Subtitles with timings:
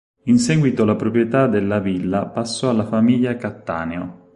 [0.23, 4.29] In seguito la proprietà della villa passò alla famiglia Cattaneo.